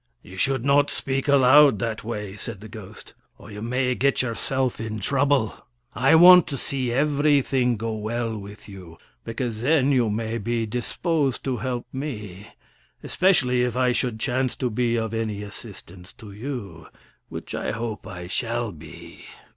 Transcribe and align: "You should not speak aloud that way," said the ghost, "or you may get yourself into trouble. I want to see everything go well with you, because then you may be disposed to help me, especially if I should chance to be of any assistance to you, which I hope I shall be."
"You 0.23 0.35
should 0.35 0.65
not 0.65 0.89
speak 0.89 1.27
aloud 1.27 1.77
that 1.77 2.03
way," 2.03 2.35
said 2.35 2.59
the 2.59 2.67
ghost, 2.67 3.13
"or 3.37 3.51
you 3.51 3.61
may 3.61 3.93
get 3.93 4.23
yourself 4.23 4.81
into 4.81 5.03
trouble. 5.03 5.53
I 5.93 6.15
want 6.15 6.47
to 6.47 6.57
see 6.57 6.91
everything 6.91 7.77
go 7.77 7.93
well 7.93 8.35
with 8.35 8.67
you, 8.67 8.97
because 9.23 9.61
then 9.61 9.91
you 9.91 10.09
may 10.09 10.39
be 10.39 10.65
disposed 10.65 11.43
to 11.43 11.57
help 11.57 11.85
me, 11.93 12.47
especially 13.03 13.61
if 13.61 13.75
I 13.75 13.91
should 13.91 14.19
chance 14.19 14.55
to 14.55 14.71
be 14.71 14.95
of 14.95 15.13
any 15.13 15.43
assistance 15.43 16.13
to 16.13 16.31
you, 16.31 16.87
which 17.29 17.53
I 17.53 17.69
hope 17.69 18.07
I 18.07 18.25
shall 18.25 18.71
be." 18.71 19.25